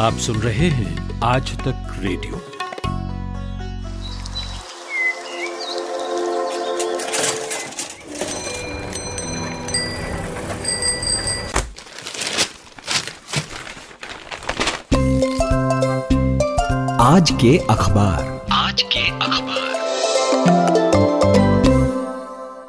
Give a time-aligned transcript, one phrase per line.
[0.00, 2.36] आप सुन रहे हैं आज तक रेडियो।
[17.00, 19.68] आज के अखबार। आज के अखबार।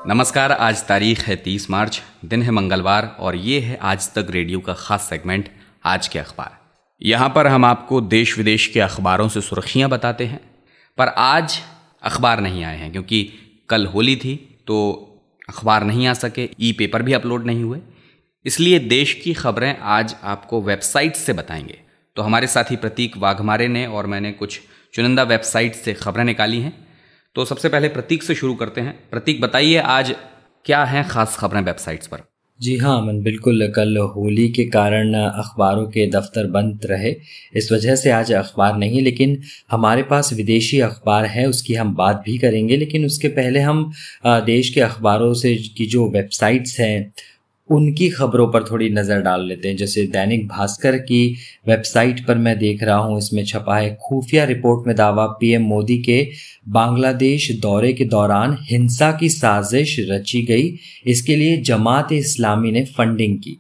[0.08, 4.60] नमस्कार, आज तारीख है 30 मार्च, दिन है मंगलवार और ये है आज तक रेडियो
[4.60, 5.50] का खास सेगमेंट,
[5.86, 6.61] आज के अखबार।
[7.02, 10.40] यहाँ पर हम आपको देश विदेश के अखबारों से सुर्खियाँ बताते हैं,
[10.98, 11.60] पर आज
[12.04, 13.30] अखबार नहीं आए हैं, क्योंकि
[13.70, 14.36] कल होली थी
[14.68, 15.08] तो
[15.50, 17.80] अखबार नहीं आ सके ई पेपर भी अपलोड नहीं हुए।
[18.46, 21.80] इसलिए देश की खबरें आज आपको वेबसाइट से बताएँगे।
[22.16, 24.60] तो हमारे साथी प्रतीक वाघमारे ने और मैंने कुछ
[24.94, 26.74] चुनिंदा वेबसाइट से खबरें निकाली हैं।
[27.36, 30.16] तो सबसे पहले प्रतीक से शुरू करते हैं। प्रतीक, बताइए आज
[30.66, 32.31] क्या हैं खास खबरें वेबसाइट्स पर?
[32.62, 37.14] जी हाँ अमन बिल्कुल कल होली के कारण अखबारों के दफ्तर बंद रहे।
[37.56, 39.38] इस वजह से आज अखबार नहीं, लेकिन
[39.72, 43.92] हमारे पास विदेशी अखबार है, उसकी हम बात भी करेंगे, लेकिन उसके पहले हम
[44.28, 47.14] देश के अखबारों से की जो वेबसाइट्स हैं
[47.70, 51.24] उनकी खबरों पर थोड़ी नज़र डाल लेते हैं। जैसे दैनिक भास्कर की
[51.68, 55.98] वेबसाइट पर मैं देख रहा हूँ, इसमें छपा है, खुफिया रिपोर्ट में दावा, पीएम मोदी
[56.00, 56.28] के
[56.70, 60.74] बांग्लादेश दौरे के दौरान हिंसा की साजिश रची गई।
[61.06, 63.58] इसके लिए जमात इस्लामी ने फंडिंग की।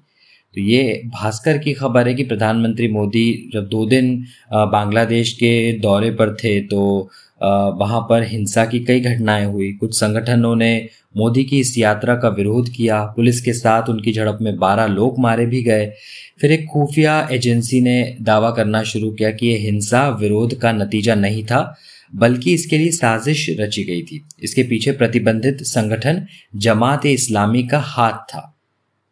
[0.55, 4.15] तो ये भास्कर की खबर है कि प्रधानमंत्री मोदी जब दो दिन
[4.51, 7.09] बांग्लादेश के दौरे पर थे तो
[7.43, 12.29] वहाँ पर हिंसा की कई घटनाएँ हुई। कुछ संगठनों ने मोदी की इस यात्रा का
[12.29, 15.93] विरोध किया। पुलिस के साथ उनकी झड़प में बारह लोग मारे भी गए।
[16.41, 21.15] फिर एक खुफिया एजेंसी ने दावा करना शुरू किया कि यह हिंसा विरोध का नतीजा
[21.15, 21.75] नहीं था,
[22.15, 26.25] बल्कि इसके लिए साजिश रची गई थी। इसके पीछे प्रतिबंधित संगठन
[26.55, 28.55] जमात इस्लामी का हाथ था।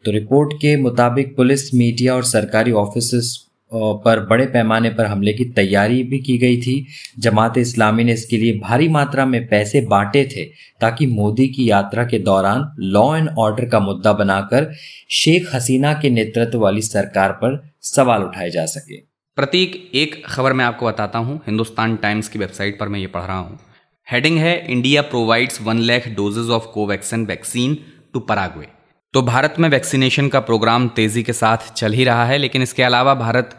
[0.05, 5.45] तो रिपोर्ट के मुताबिक पुलिस, मीडिया और सरकारी ऑफ़िस पर बड़े पैमाने पर हमले की
[5.51, 6.85] तैयारी भी की गई थी।
[7.19, 10.45] जमात इस्लामी ने इसके लिए भारी मात्रा में पैसे बांटे थे
[10.81, 14.71] ताकि मोदी की यात्रा के दौरान लॉ एंड ऑर्डर का मुद्दा बनाकर
[15.11, 18.97] शेख हसीना के नेतृत्व वाली सरकार पर सवाल उठाए जा सके।
[19.37, 23.21] प्रतीक, एक खबर मैं आपको बताता हूँ। हिंदुस्तान टाइम्स की वेबसाइट पर मैं ये पढ़
[23.21, 23.59] रहा हूँ।
[24.07, 27.77] हेडिंग है, India provides one lakh doses of Covaxin vaccine
[28.13, 28.67] to Paraguay
[29.13, 32.83] तो भारत में वैक्सीनेशन का प्रोग्राम तेज़ी के साथ चल ही रहा है, लेकिन इसके
[32.83, 33.55] अलावा भारत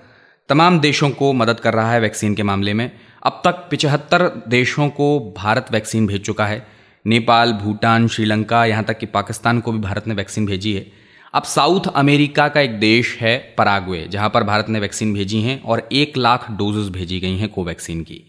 [0.48, 2.90] तमाम देशों को मदद कर रहा है वैक्सीन के मामले में।
[3.22, 6.66] अब तक पिचहत्तर देशों को भारत वैक्सीन भेज चुका है।
[7.04, 10.86] नेपाल, भूटान, श्रीलंका, यहाँ तक कि पाकिस्तान को भी भारत ने वैक्सीन भेजी है।
[11.34, 15.60] अब साउथ अमेरिका का एक देश है पराग्वे, जहाँ पर भारत ने वैक्सीन भेजी हैं
[15.62, 18.22] और एक लाख डोजेज भेजी गई हैं कोवैक्सीन की।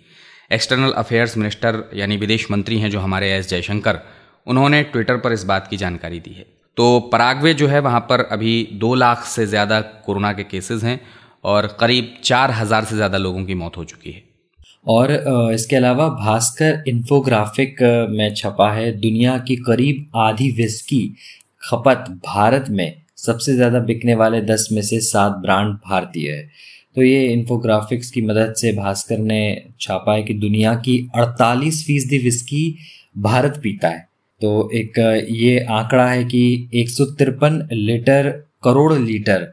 [0.51, 3.99] एक्सटर्नल अफेयर्स मिनिस्टर यानी विदेश मंत्री हैं जो हमारे एस जयशंकर,
[4.47, 6.45] उन्होंने ट्विटर पर इस बात की जानकारी दी है।
[6.77, 10.99] तो पराग्वे जो है वहाँ पर अभी दो लाख से ज़्यादा कोरोना के केसेस हैं
[11.43, 14.23] और करीब चार हज़ार से ज़्यादा लोगों की मौत हो चुकी है।
[14.87, 15.11] और
[15.53, 21.03] इसके अलावा भास्कर इन्फोग्राफिक में छपा है, दुनिया की करीब आधी विस्की
[21.63, 26.41] खपत भारत में सबसे ज़्यादा बिकने वाले दस में से सात ब्रांड भारतीय है।
[26.95, 29.41] तो ये इन्फोग्राफिक्स की मदद से भास्कर ने
[29.81, 32.63] छापा है कि दुनिया की 48 फ़ीसदी विस्की
[33.17, 34.07] भारत पीता है।
[34.41, 34.97] तो एक,
[35.31, 38.29] ये आंकड़ा है कि एक सौ तिरपन लीटर,
[38.63, 39.51] करोड़ लीटर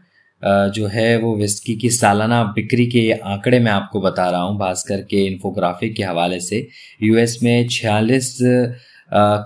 [0.73, 5.01] जो है वो विस्की की सालाना बिक्री के आंकड़े मैं आपको बता रहा हूँ, भास्कर
[5.03, 6.67] के इन्फोग्राफिक के हवाले से।
[7.03, 8.37] यूएस में छियालीस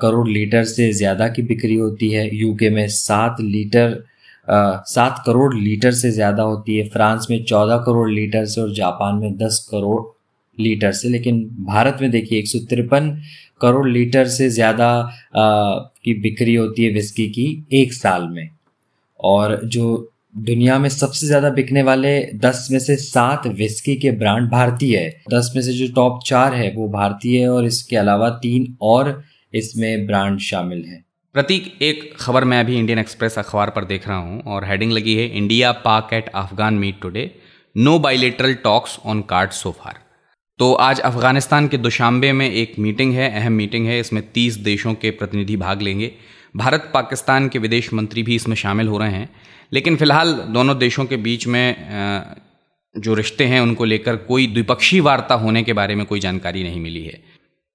[0.03, 4.03] करोड़ लीटर से ज़्यादा की बिक्री होती है। यूके में सात लीटर
[4.49, 9.17] सात करोड़ लीटर से ज़्यादा होती है। फ्रांस में चौदह करोड़ लीटर से और जापान
[9.17, 10.03] में दस करोड़
[10.59, 13.11] लीटर से। लेकिन भारत में देखिए एक सौ तिरपन
[13.63, 14.91] करोड़ लीटर से ज़्यादा
[15.37, 18.49] की बिक्री होती है विस्की की एक साल में।
[19.21, 20.09] और जो
[20.39, 25.09] दुनिया में सबसे ज़्यादा बिकने वाले दस में से सात विस्की के ब्रांड भारतीय है।
[25.31, 29.23] दस में से जो टॉप चार है, वो भारतीय है और इसके अलावा तीन और
[29.53, 31.03] इसमें ब्रांड शामिल है।
[31.35, 35.15] प्रतीक, एक खबर मैं अभी इंडियन एक्सप्रेस अखबार पर देख रहा हूँ और हेडिंग लगी
[35.17, 37.31] है India Pak at Afghan meet today
[37.77, 40.01] no bilateral talks on card so far
[40.59, 44.95] तो आज अफ़गानिस्तान के दुशांबे में एक मीटिंग है, अहम मीटिंग है, इसमें तीस देशों
[44.95, 46.13] के प्रतिनिधि भाग लेंगे।
[46.57, 49.29] भारत, पाकिस्तान के विदेश मंत्री भी इसमें शामिल हो रहे हैं।
[49.73, 51.77] लेकिन फ़िलहाल दोनों देशों के बीच में
[52.99, 56.81] जो रिश्ते हैं, उनको लेकर कोई द्विपक्षीय वार्ता होने के बारे में कोई जानकारी नहीं
[56.81, 57.23] मिली है।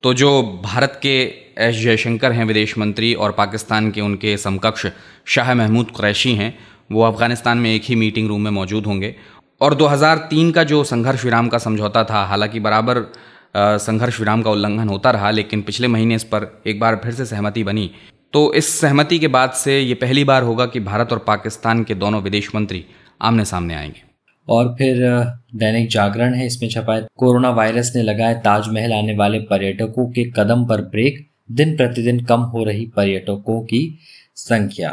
[0.03, 4.87] तो जो भारत के एस जयशंकर हैं विदेश मंत्री और पाकिस्तान के उनके समकक्ष
[5.25, 6.59] शाह महमूद क्रैशी हैं,
[6.91, 9.15] वो अफ़गानिस्तान में एक ही मीटिंग रूम में मौजूद होंगे।
[9.61, 13.05] और 2003 का जो संघर्ष विराम का समझौता था, हालाँकि बराबर
[13.57, 17.25] संघर्ष विराम का उल्लंघन होता रहा, लेकिन पिछले महीने इस पर एक बार फिर से
[17.25, 17.89] सहमति बनी।
[18.33, 21.95] तो इस सहमति के बाद से ये पहली बार होगा कि भारत और पाकिस्तान के
[21.95, 22.83] दोनों विदेश मंत्री
[23.21, 24.03] आमने सामने आएँगे।
[24.47, 24.97] और फिर
[25.55, 30.23] दैनिक जागरण है, इसमें छपा है कोरोना वायरस ने लगाए ताजमहल आने वाले पर्यटकों के
[30.31, 33.99] कदम पर ब्रेक, दिन प्रतिदिन कम हो रही पर्यटकों की
[34.35, 34.89] संख्या।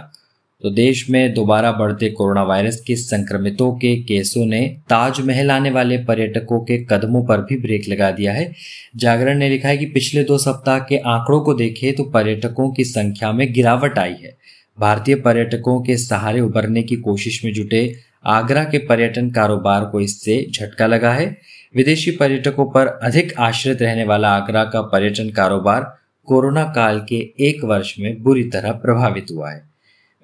[0.62, 5.98] तो देश में दोबारा बढ़ते कोरोना वायरस के संक्रमितों के केसों ने ताजमहल आने वाले
[5.98, 8.52] पर्यटकों के कदमों पर भी ब्रेक लगा दिया है।
[8.96, 12.84] जागरण ने लिखा है कि पिछले दो सप्ताह के आंकड़ों को देखें तो पर्यटकों की
[12.84, 14.36] संख्या में गिरावट आई है।
[14.78, 17.82] भारतीय पर्यटकों के सहारे उभरने की कोशिश में जुटे
[18.26, 21.26] आगरा के पर्यटन कारोबार को इससे झटका लगा है।
[21.74, 25.94] विदेशी पर्यटकों पर अधिक आश्रित रहने वाला आगरा का पर्यटन कारोबार
[26.28, 29.73] कोरोना काल के एक वर्ष में बुरी तरह प्रभावित हुआ है।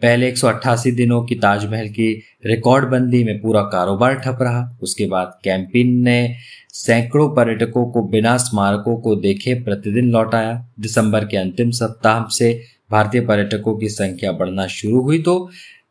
[0.02, 2.12] पहले एक सौ अट्ठासी दिनों की ताजमहल की
[2.46, 6.34] रिकॉर्ड बंदी में पूरा कारोबार ठप रहा। उसके बाद कैंपिन ने
[6.74, 12.52] सैकड़ों पर्यटकों को बिना स्मारकों को देखे प्रतिदिन लौटाया दिसंबर के अंतिम सप्ताह से
[12.90, 15.38] भारतीय पर्यटकों की संख्या बढ़ना शुरू हुई तो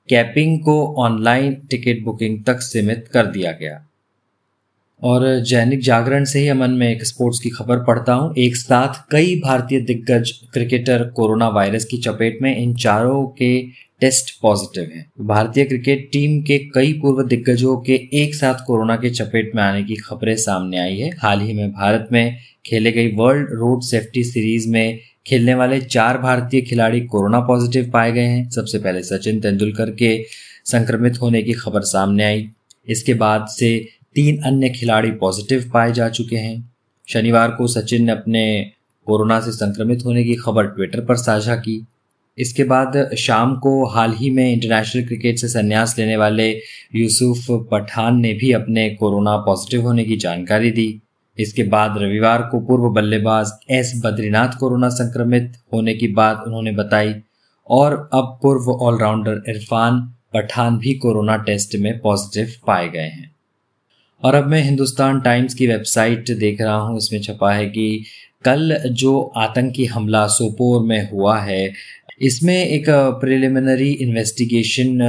[0.10, 3.86] कैपिंग को ऑनलाइन टिकट बुकिंग तक सीमित कर दिया गया।
[5.02, 9.02] और दैनिक जागरण से ही अमन में एक स्पोर्ट्स की खबर पढ़ता हूँ। एक साथ
[9.12, 13.52] कई भारतीय दिग्गज क्रिकेटर कोरोना वायरस की चपेट में। इन चारों के
[14.02, 19.10] टेस्ट पॉजिटिव हैं। भारतीय क्रिकेट टीम के कई पूर्व दिग्गजों के एक साथ कोरोना के
[19.10, 23.16] चपेट में आने की खबरें सामने आई है। हाल ही में भारत में खेले गई
[23.16, 28.50] वर्ल्ड रोड सेफ्टी सीरीज़ में खेलने वाले चार भारतीय खिलाड़ी कोरोना पॉजिटिव पाए गए हैं।
[28.50, 30.26] सबसे पहले सचिन तेंदुलकर के
[30.66, 32.50] संक्रमित होने की खबर सामने आई।
[32.88, 36.74] इसके बाद से तीन अन्य खिलाड़ी पॉजिटिव पाए जा चुके हैं।
[37.08, 38.72] शनिवार को सचिन ने अपने
[39.06, 41.86] कोरोना से संक्रमित होने की खबर ट्विटर पर साझा की।
[42.38, 46.50] इसके बाद शाम को हाल ही में इंटरनेशनल क्रिकेट से संन्यास लेने वाले
[46.96, 51.02] यूसुफ पठान ने भी अपने कोरोना पॉजिटिव होने की जानकारी दी।
[51.38, 57.14] इसके बाद रविवार को पूर्व बल्लेबाज एस बद्रीनाथ कोरोना संक्रमित होने की बात उन्होंने बताई
[57.70, 60.00] और अब पूर्व ऑलराउंडर इरफान
[60.34, 63.30] पठान भी कोरोना टेस्ट में पॉजिटिव पाए गए हैं।
[64.24, 68.04] और अब मैं हिंदुस्तान टाइम्स की वेबसाइट देख रहा हूँ, इसमें छपा है कि
[68.46, 71.74] कल जो आतंकी हमला सोपोर में हुआ है
[72.22, 72.86] इसमें एक
[73.22, 75.02] प्रिलिमिनरी इन्वेस्टिगेशन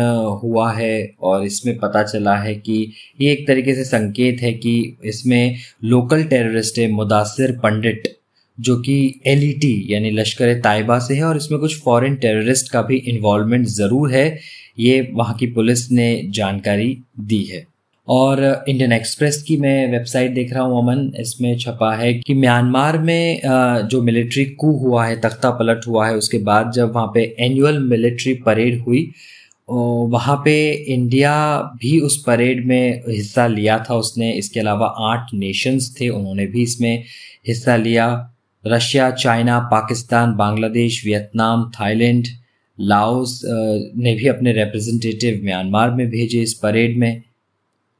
[0.42, 4.74] हुआ है और इसमें पता चला है कि ये एक तरीके से संकेत है कि
[5.04, 8.02] इसमें लोकल टेररिस्ट है मुदासिर पंडित,
[8.58, 12.82] जो कि एल e यानी लश्कर ताइबा से है और इसमें कुछ फॉरेन टेररिस्ट का
[12.82, 14.38] भी इन्वॉल्वमेंट ज़रूर है।
[14.78, 17.64] ये वहाँ की पुलिस ने जानकारी दी है।
[18.10, 22.98] और इंडियन एक्सप्रेस की मैं वेबसाइट देख रहा हूँ, अमन। इसमें छपा है कि म्यांमार
[22.98, 23.40] में
[23.90, 27.78] जो मिलिट्री कू हुआ है, तख्ता पलट हुआ है, उसके बाद जब वहाँ पे एनुअल
[27.84, 29.10] मिलिट्री परेड हुई
[29.68, 30.54] वहाँ पे
[30.92, 31.32] इंडिया
[31.80, 36.62] भी उस परेड में हिस्सा लिया था। उसने इसके अलावा आठ नेशंस थे, उन्होंने भी
[36.62, 37.04] इसमें
[37.48, 38.08] हिस्सा लिया।
[38.64, 42.26] Russia, China, Pakistan, Bangladesh, Vietnam, Thailand,
[42.78, 47.22] Laos ने भी अपने रिप्रेजेंटेटिव म्यांमार में भेजे इस परेड में।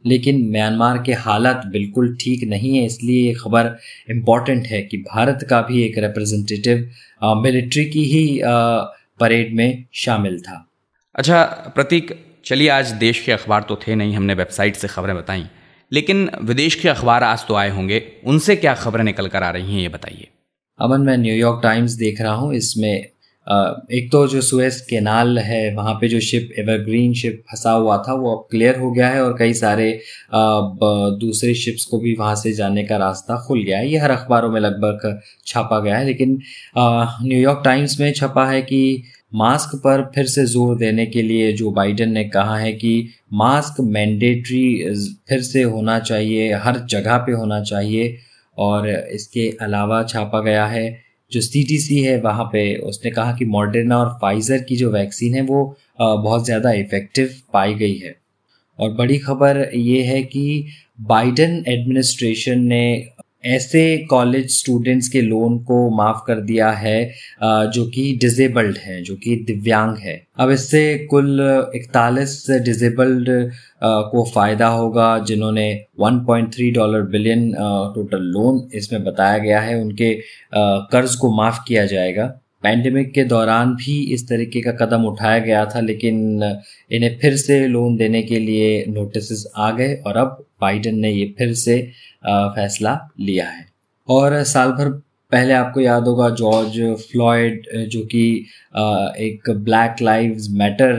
[0.05, 3.77] लेकिन म्यांमार के हालात बिल्कुल ठीक नहीं है इसलिए ये खबर
[4.11, 6.89] इंपॉर्टेंट है कि भारत का भी एक रिप्रेजेंटेटिव
[7.43, 8.55] मिलिट्री की ही आ,
[9.21, 10.67] परेड में शामिल था।
[11.15, 11.43] अच्छा
[11.75, 12.13] प्रतीक
[12.45, 15.45] चलिए आज देश के अखबार तो थे नहीं हमने वेबसाइट से खबरें बताई
[15.93, 19.75] लेकिन विदेश के अखबार आज तो आए होंगे उनसे क्या खबरें निकल कर आ रही
[19.75, 20.29] हैं ये बताइए।
[20.79, 23.07] अमन मैं न्यूयॉर्क टाइम्स देख रहा हूँ इसमें
[23.47, 28.13] एक तो जो सुएस केनाल है, वहाँ पे जो शिप एवरग्रीन शिप फंसा हुआ था,
[28.15, 29.91] वो अब क्लियर हो गया है और कई सारे
[30.35, 34.51] दूसरे शिप्स को भी वहाँ से जाने का रास्ता खुल गया है। ये हर अखबारों
[34.51, 36.39] में लगभग छापा गया है, लेकिन
[36.79, 39.03] न्यूयॉर्क टाइम्स में छपा है कि
[39.35, 42.95] मास्क पर फिर से ज़ोर देने के लिए जो बाइडन ने कहा है कि
[43.33, 44.95] मास्क मैंडेटरी
[45.29, 48.17] फिर से होना चाहिए, हर जगह पे होना चाहिए
[48.59, 50.89] और इसके अलावा छापा गया है
[51.33, 55.43] जो सीटीसी है, वहाँ पे उसने कहा कि मॉडर्ना और फाइज़र की जो वैक्सीन है
[55.43, 55.65] वो
[56.01, 58.15] बहुत ज़्यादा इफ़ेक्टिव पाई गई है।
[58.79, 60.67] और बड़ी खबर ये है कि
[61.03, 62.83] बाइडन एडमिनिस्ट्रेशन ने
[63.45, 66.99] ऐसे कॉलेज स्टूडेंट्स के लोन को माफ़ कर दिया है
[67.43, 71.41] जो कि डिजेबल्ड है, जो कि दिव्यांग है। अब इससे कुल
[71.75, 73.29] इकतालीस डिजेबल्ड
[73.85, 75.71] को फ़ायदा होगा, जिन्होंने
[76.01, 77.51] 1.3 डॉलर बिलियन
[77.95, 80.15] टोटल लोन इसमें बताया गया है, उनके
[80.55, 85.65] कर्ज को माफ़ किया जाएगा। पैंडमिक के दौरान भी इस तरीके का कदम उठाया गया
[85.67, 86.43] था, लेकिन
[86.91, 91.35] इन्हें फिर से लोन देने के लिए नोटिस आ गए और अब बाइडन ने ये
[91.39, 91.81] फिर से
[92.27, 93.67] फैसला लिया है।
[94.09, 94.89] और साल भर
[95.33, 98.25] पहले आपको याद होगा जॉर्ज फ्लॉयड जो कि
[99.19, 100.95] एक ब्लैक लाइव्स मैटर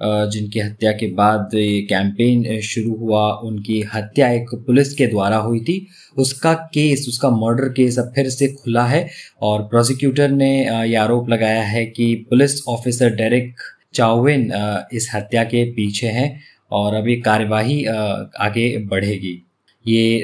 [0.00, 5.60] जिनकी हत्या के बाद ये कैंपेन शुरू हुआ, उनकी हत्या एक पुलिस के द्वारा हुई
[5.60, 5.86] थी।
[6.16, 9.08] उसका केस उसका मर्डर केस अब फिर से खुला है
[9.42, 13.54] और प्रोसिक्यूटर ने ये आरोप लगाया है कि पुलिस ऑफिसर डेरिक
[13.94, 14.50] चाउविन
[14.92, 16.28] इस हत्या के पीछे हैं
[16.72, 19.42] और अब ये कार्यवाही आगे बढ़ेगी।
[19.86, 20.22] ये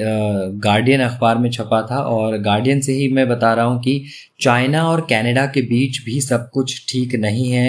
[0.64, 4.02] गार्डियन अखबार में छपा था और गार्डियन से ही मैं बता रहा हूँ कि
[4.40, 7.68] चाइना और कनाडा के बीच भी सब कुछ ठीक नहीं है।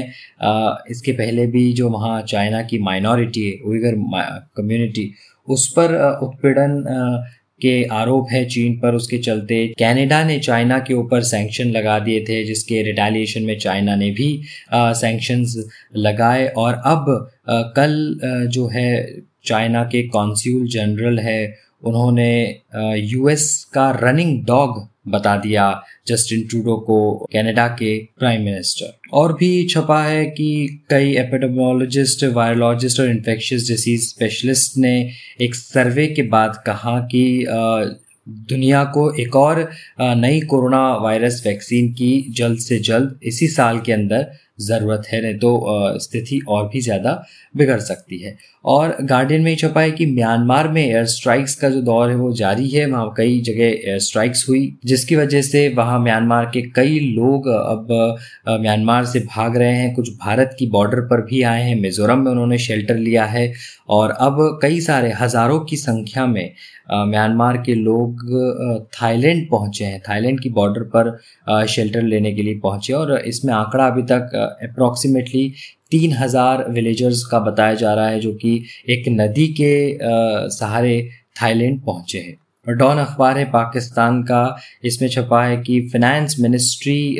[0.92, 3.96] इसके पहले भी जो वहाँ चाइना की माइनॉरिटी है उइगर
[4.58, 5.12] कम्युनिटी
[5.48, 6.84] उस पर उत्पीड़न
[7.62, 12.24] के आरोप है चीन पर उसके चलते। कनाडा ने चाइना के ऊपर सैंक्शन लगा दिए
[12.30, 14.30] थे जिसके रिटेलिएशन में चाइना ने भी
[14.74, 15.56] सैंक्शंस
[15.98, 17.10] लगाए और अब
[17.50, 22.62] आ, कल आ, जो है चाइना के कॉन्स्यूल जनरल है उन्होंने
[22.96, 25.66] यूएस का रनिंग डॉग बता दिया
[26.08, 27.00] जस्टिन ट्रूडो को
[27.34, 30.50] कनाडा के प्राइम मिनिस्टर और भी छपा है कि
[30.90, 34.96] कई एपिडेमोलॉजिस्ट वायरोलॉजिस्ट और इन्फेक्शियस डिसीज स्पेशलिस्ट ने
[35.42, 37.26] एक सर्वे के बाद कहा कि
[38.28, 43.92] दुनिया को एक और नई कोरोना वायरस वैक्सीन की जल्द से जल्द इसी साल के
[43.92, 47.24] अंदर ज़रूरत है, नहीं तो स्थिति और भी ज़्यादा
[47.56, 51.82] बिगड़ सकती है। और गार्डियन में छपा है कि म्यांमार में एयर स्ट्राइक्स का जो
[51.82, 56.00] दौर है वो जारी है। वहाँ कई जगह एयर स्ट्राइक्स हुई, जिसकी वजह से वहाँ
[56.00, 57.88] म्यांमार के कई लोग अब
[58.62, 62.32] म्यांमार से भाग रहे हैं। कुछ भारत की बॉर्डर पर भी आए हैं। मिजोरम में
[62.32, 63.52] उन्होंने शेल्टर लिया है।
[63.90, 66.54] और अब कई सारे, हज़ारों की संख्या में
[66.92, 68.22] म्यांमार के लोग
[68.94, 73.86] थाईलैंड पहुँचे हैं। थाईलैंड की बॉर्डर पर शेल्टर लेने के लिए पहुँचे और इसमें आंकड़ा
[73.88, 75.52] अभी तक अप्रोक्सीमेटली
[75.92, 79.98] तीन हज़ार विलेजर्स का बताया जा रहा है, जो कि एक नदी के
[80.50, 81.10] सहारे
[81.42, 87.18] थाईलैंड पहुँचे हैं। और डॉन अखबार है, पाकिस्तान का, इसमें छपा है कि फिनेंस मिनिस्ट्री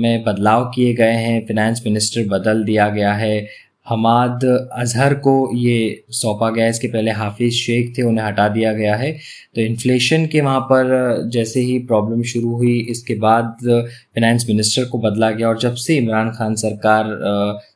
[0.00, 3.46] में बदलाव किए गए हैं। फिनेंस मिनिस्टर बदल दिया गया है।
[3.86, 8.72] हमाद अजहर को ये सौंपा गया है। इसके पहले हाफिज़ शेख थे, उन्हें हटा दिया
[8.72, 9.12] गया है।
[9.54, 13.56] तो इन्फ्लेशन के वहाँ पर, जैसे ही प्रॉब्लम शुरू हुई, इसके बाद
[14.14, 17.16] फिनेंस मिनिस्टर को बदला गया और जब से इमरान खान सरकार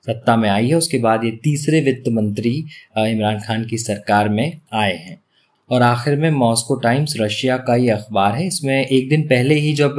[0.07, 2.57] सत्ता में आई है, उसके बाद ये तीसरे वित्त मंत्री
[2.99, 5.24] इमरान खान की सरकार में आए हैं।
[5.71, 9.73] और आखिर में मॉस्को टाइम्स रशिया का ही अखबार है। इसमें एक दिन पहले ही
[9.75, 9.97] जब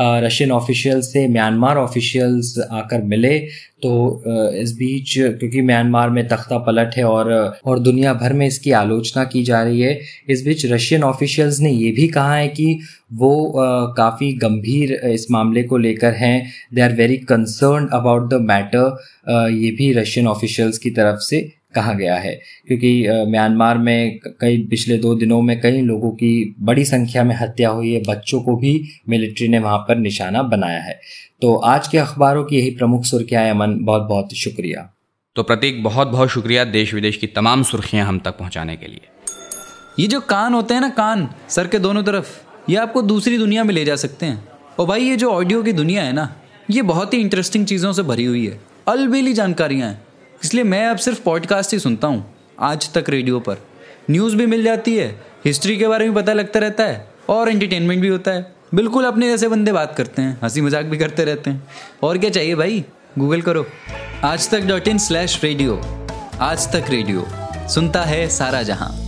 [0.00, 3.38] रशियन ऑफिशियल्स से म्यांमार ऑफिशियल्स आकर मिले
[3.82, 4.22] तो
[4.56, 7.32] इस बीच क्योंकि म्यांमार में तख्ता पलट है और
[7.66, 11.70] और दुनिया भर में इसकी आलोचना की जा रही है, इस बीच रशियन ऑफिशियल्स ने
[11.70, 12.78] ये भी कहा है कि
[13.14, 13.52] वो
[13.96, 19.70] काफ़ी गंभीर इस मामले को लेकर हैं। They are very concern about the matter ये
[19.70, 25.14] भी रशियन ऑफिशियल्स की तरफ़ से कहा गया है। क्योंकि म्यांमार में कई, पिछले दो
[25.14, 28.72] दिनों में कई लोगों की बड़ी संख्या में हत्या हुई है। बच्चों को भी
[29.08, 31.00] मिलिट्री ने वहाँ पर निशाना बनाया है।
[31.42, 34.92] तो आज के अखबारों की यही प्रमुख सुर्खियाँ अमन बहुत बहुत शुक्रिया।
[35.36, 39.00] तो प्रतीक बहुत बहुत शुक्रिया देश विदेश की तमाम सुर्खियाँ हम तक पहुँचाने के लिए।
[40.00, 42.26] ये जो कान होते हैं ना, कान, सर के दोनों तरफ़,
[42.70, 45.72] ये आपको दूसरी दुनिया में ले जा सकते हैं। और भाई, ये जो ऑडियो की
[45.72, 46.36] दुनिया है ना,
[46.70, 50.05] ये बहुत ही इंटरेस्टिंग चीज़ों से भरी हुई है। अलबेली जानकारियाँ हैं।
[50.44, 52.24] इसलिए मैं अब सिर्फ़ पॉडकास्ट ही सुनता हूँ,
[52.60, 53.58] आज तक रेडियो पर।
[54.10, 55.08] न्यूज़ भी मिल जाती है
[55.44, 59.28] हिस्ट्री के बारे में पता लगता रहता है, और एंटरटेनमेंट भी होता है। बिल्कुल अपने
[59.28, 61.68] जैसे बंदे बात करते हैं, हँसी मज़ाक भी करते रहते हैं।
[62.02, 62.84] और क्या चाहिए भाई?
[63.18, 63.66] गूगल करो।
[64.24, 65.80] आज तक डॉट इन स्लैश रेडियो
[66.40, 67.26] आज तक रेडियो
[67.68, 69.05] सुनता है सारा जहाँ।